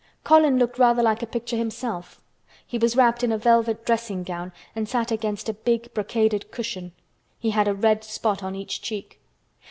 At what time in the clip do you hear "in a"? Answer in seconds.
3.23-3.37